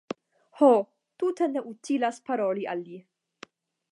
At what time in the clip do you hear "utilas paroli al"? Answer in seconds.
1.73-2.83